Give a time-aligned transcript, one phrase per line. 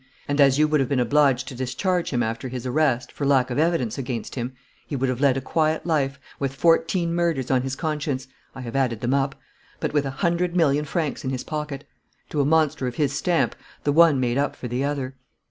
[0.27, 3.51] And, as you would have been obliged to discharge him after his arrest, for lack
[3.51, 4.53] of evidence against him,
[4.87, 8.75] he would have led a quiet life, with fourteen murders on his conscience I have
[8.75, 9.35] added them up
[9.79, 11.87] but with a hundred million francs in his pocket.
[12.29, 15.13] To a monster of his stamp, the one made up for the other."